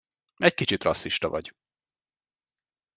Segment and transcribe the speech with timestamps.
[0.35, 1.55] Egy kicsit rasszista vagy.